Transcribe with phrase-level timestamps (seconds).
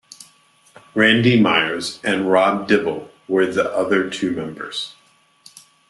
[0.95, 4.95] Randy Myers and Rob Dibble were the other two members.